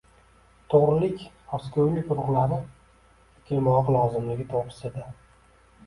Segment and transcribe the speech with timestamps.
[0.73, 1.21] to‘g‘rilik,
[1.51, 5.11] rostgo‘ylik urug‘lari ekilmog‘i lozimligi to‘g‘risida